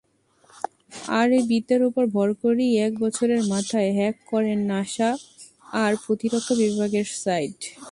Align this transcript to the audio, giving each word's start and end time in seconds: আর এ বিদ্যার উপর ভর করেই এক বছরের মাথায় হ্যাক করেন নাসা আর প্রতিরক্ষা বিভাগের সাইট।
আর 1.17 1.27
এ 1.31 1.39
বিদ্যার 1.49 1.81
উপর 1.89 2.03
ভর 2.15 2.29
করেই 2.41 2.73
এক 2.85 2.93
বছরের 2.99 3.41
মাথায় 3.53 3.89
হ্যাক 3.97 4.15
করেন 4.31 4.59
নাসা 4.71 5.09
আর 5.81 5.91
প্রতিরক্ষা 6.03 6.53
বিভাগের 6.61 7.07
সাইট। 7.23 7.59